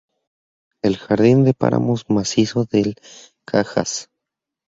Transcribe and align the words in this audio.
El 0.81 0.97
Jardín 0.97 1.43
de 1.43 1.53
Páramos 1.53 2.09
Macizo 2.09 2.65
del 2.65 2.95
Cajas. 3.45 4.09